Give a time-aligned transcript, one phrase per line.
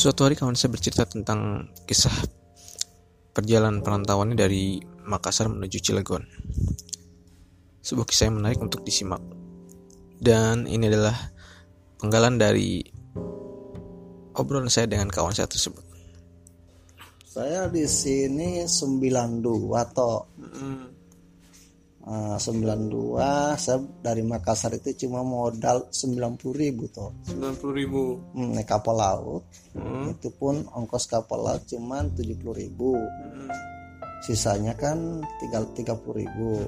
[0.00, 2.24] Suatu hari kawan saya bercerita tentang kisah
[3.36, 6.24] perjalanan perantauannya dari Makassar menuju Cilegon.
[7.84, 9.20] Sebuah kisah yang menarik untuk disimak.
[10.16, 11.12] Dan ini adalah
[12.00, 12.80] penggalan dari
[14.32, 15.84] obrolan saya dengan kawan saya tersebut.
[17.28, 19.44] Saya di sini 92
[19.92, 20.32] toh.
[20.40, 20.99] Hmm.
[22.00, 27.12] Nah, 92 saya dari Makassar itu cuma modal 90 ribu toh.
[27.28, 28.16] 90 ribu.
[28.32, 29.44] Hmm, naik kapal laut.
[29.76, 30.16] Hmm.
[30.16, 32.96] Itu pun ongkos kapal laut cuma 70 ribu.
[34.24, 36.64] Sisanya kan tinggal 30 ribu.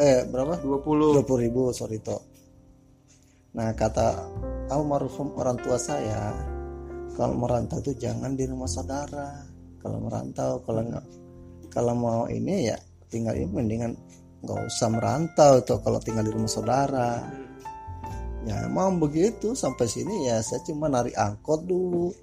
[0.00, 0.56] Eh berapa?
[0.64, 1.20] 20.
[1.20, 2.24] 20 ribu sorry toh.
[3.60, 4.24] Nah kata
[4.72, 6.32] almarhum orang tua saya
[7.16, 9.44] kalau merantau itu jangan di rumah saudara.
[9.84, 11.04] Kalau merantau kalau nggak
[11.72, 12.76] kalau mau ini ya
[13.12, 13.92] tinggal ini mendingan
[14.44, 17.24] nggak usah merantau tuh kalau tinggal di rumah saudara.
[18.46, 22.14] Ya emang begitu sampai sini ya saya cuma narik angkot dulu.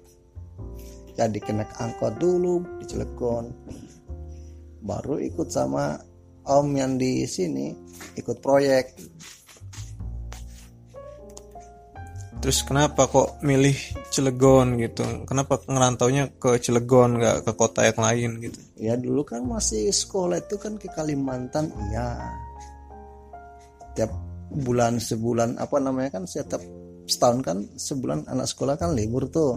[1.14, 3.52] Jadi kena angkot dulu di Cilegon.
[4.84, 6.00] Baru ikut sama
[6.44, 7.72] om yang di sini
[8.16, 8.96] ikut proyek
[12.44, 13.72] Terus kenapa kok milih
[14.12, 15.24] Cilegon gitu?
[15.24, 18.60] Kenapa ngerantaunya ke Cilegon nggak ke kota yang lain gitu?
[18.84, 22.20] ya dulu kan masih sekolah itu kan ke Kalimantan iya
[23.96, 24.12] tiap
[24.52, 26.60] bulan sebulan apa namanya kan setiap
[27.08, 29.56] setahun kan sebulan anak sekolah kan libur tuh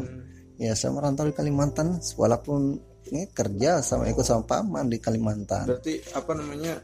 [0.56, 2.80] ya saya merantau di Kalimantan walaupun
[3.12, 6.80] ini kerja sama ikut sama paman di Kalimantan Berarti apa namanya?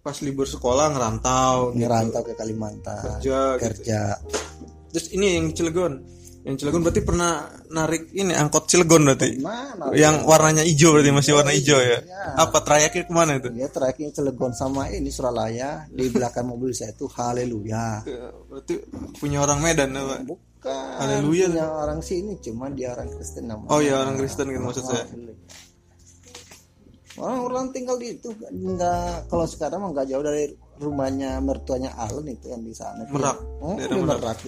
[0.00, 3.20] Pas libur sekolah ngerantau, ngerantau ke Kalimantan
[3.60, 4.79] kerja gitu.
[4.90, 5.94] Terus ini yang Cilegon.
[6.40, 9.36] Yang Cilegon berarti pernah narik ini angkot Cilegon berarti.
[9.38, 12.00] nah Yang warnanya hijau berarti masih warna hijau ya.
[12.00, 12.22] Iya.
[12.40, 13.52] Apa trayeknya ke mana itu?
[13.52, 18.00] ya terakhir Cilegon sama ini Suralaya di belakang mobil saya itu haleluya
[18.48, 18.74] Berarti
[19.20, 20.24] punya orang Medan apa?
[20.24, 21.46] bukan Haleluya.
[21.52, 25.04] punya orang sini cuma dia orang Kristen namanya Oh ya orang Kristen gitu maksud saya.
[27.20, 30.48] Orang orang tinggal di itu nggak kalau sekarang nggak jauh dari
[30.80, 33.04] rumahnya mertuanya Allen itu yang di sana.
[33.04, 34.18] Merak, Oh, daerah di Merak.
[34.24, 34.38] Merak.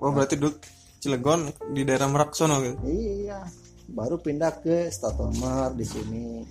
[0.00, 0.52] Oh berarti dulu
[1.00, 1.40] Cilegon
[1.76, 2.76] di daerah Merak sono gitu.
[2.88, 3.44] Iya.
[3.92, 6.44] Baru pindah ke Statomar di sini.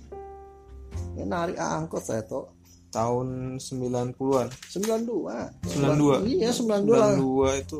[1.18, 2.46] Ya narik angkot saya tuh.
[2.90, 4.46] Tahun 90-an.
[4.50, 5.70] 92.
[5.78, 6.26] 92.
[6.26, 7.14] Iya 92 lah.
[7.14, 7.78] 92 itu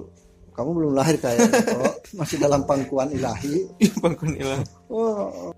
[0.50, 1.50] Kamu belum lahir kayaknya.
[2.14, 3.66] Masih dalam pangkuan ilahi.
[3.82, 4.62] Iya Bangkun Ilang.
[4.90, 5.54] Oh.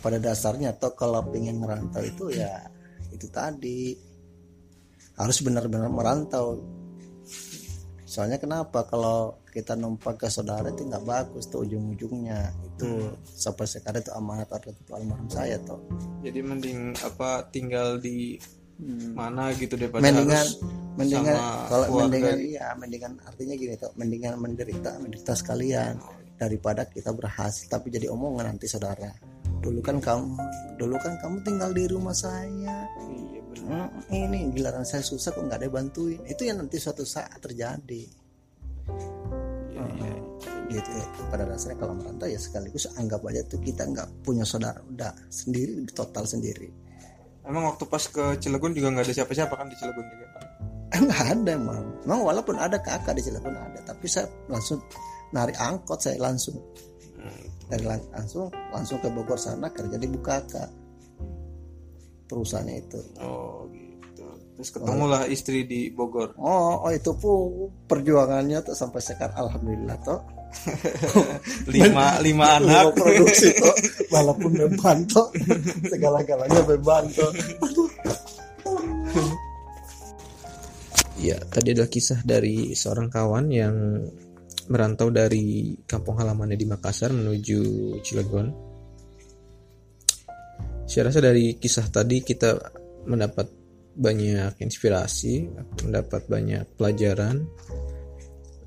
[0.00, 2.66] Pada dasarnya toh kalau pengen merantau itu ya
[3.10, 3.96] itu tadi.
[5.16, 6.60] Harus benar-benar merantau.
[8.04, 8.84] Soalnya kenapa?
[8.84, 12.52] Kalau kita numpang ke saudara itu nggak bagus tuh ujung-ujungnya.
[12.68, 15.80] Itu sampai sekarang itu amanat atau itu almarhum saya tuh.
[16.20, 18.36] Jadi mending apa tinggal di
[19.16, 20.60] mana gitu daripada mendingan harus
[21.00, 22.04] mendingan sama kalau keluarga.
[22.04, 25.96] mendingan iya mendingan artinya gini tuh mendingan menderita menderita sekalian
[26.36, 29.08] daripada kita berhasil tapi jadi omongan nanti saudara
[29.60, 30.36] dulu kan kamu
[30.76, 32.86] dulu kan kamu tinggal di rumah saya.
[33.08, 33.88] Iya benar.
[33.88, 36.20] Hmm, ini giliran saya susah kok nggak ada bantuin.
[36.28, 38.04] Itu yang nanti suatu saat terjadi.
[39.76, 40.14] Iya, iya.
[40.66, 40.90] gitu
[41.30, 45.82] pada dasarnya kalau merantau ya sekaligus anggap aja tuh kita nggak punya saudara udah sendiri
[45.94, 46.70] total sendiri.
[47.46, 50.26] Emang waktu pas ke Cilegon juga nggak ada siapa-siapa kan di Cilegon juga?
[51.06, 54.78] Nggak ada emang emang walaupun ada kakak di Cilegon ada tapi saya langsung
[55.34, 56.56] narik angkot saya langsung
[57.66, 60.64] dari lang- langsung langsung ke Bogor sana kerja di Bukaka.
[62.26, 63.00] Perusahaannya itu.
[63.20, 64.26] Oh gitu.
[64.56, 66.34] Terus ketemulah istri di Bogor.
[66.38, 70.20] oh oh itu pun perjuangannya tuh sampai sekarang alhamdulillah toh.
[71.74, 72.94] Lima lima Lima anak.
[72.94, 73.74] produksi toh.
[74.14, 75.28] Walaupun beban toh.
[75.86, 77.30] Segala-galanya beban toh.
[81.16, 83.74] Ya, tadi adalah kisah dari seorang kawan yang
[84.68, 87.60] merantau dari kampung halamannya di Makassar menuju
[88.02, 88.48] Cilegon.
[90.86, 92.54] Saya rasa dari kisah tadi kita
[93.06, 93.46] mendapat
[93.96, 95.48] banyak inspirasi,
[95.86, 97.46] mendapat banyak pelajaran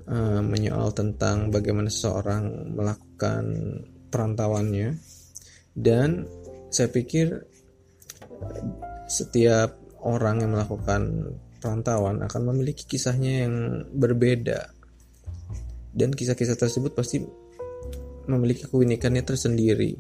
[0.10, 3.44] eh, menyoal tentang bagaimana seseorang melakukan
[4.10, 4.98] perantauannya
[5.78, 6.26] dan
[6.74, 7.46] saya pikir
[9.10, 14.79] setiap orang yang melakukan perantauan akan memiliki kisahnya yang berbeda
[15.94, 17.22] dan kisah-kisah tersebut pasti
[18.30, 19.98] memiliki keunikannya tersendiri.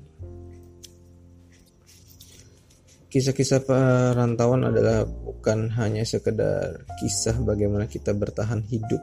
[3.09, 9.01] Kisah-kisah perantauan adalah bukan hanya sekedar kisah bagaimana kita bertahan hidup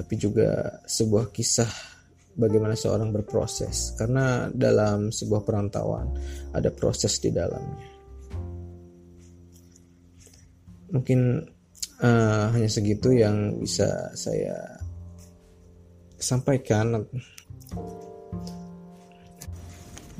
[0.00, 1.68] tapi juga sebuah kisah
[2.40, 3.92] bagaimana seorang berproses.
[4.00, 6.08] Karena dalam sebuah perantauan
[6.56, 7.88] ada proses di dalamnya.
[10.96, 11.20] Mungkin
[12.00, 14.56] eh, hanya segitu yang bisa saya
[16.20, 17.08] sampaikan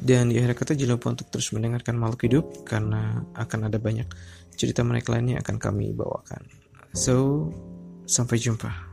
[0.01, 4.09] dan di akhir kata jangan lupa untuk terus mendengarkan makhluk hidup karena akan ada banyak
[4.57, 6.41] cerita mereka lainnya yang akan kami bawakan.
[6.97, 7.47] So,
[8.09, 8.90] sampai jumpa.